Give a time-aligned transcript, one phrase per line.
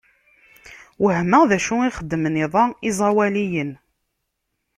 [1.01, 3.71] Wehmeɣ d acu xeddmen iḍ-a iẓawaliyen.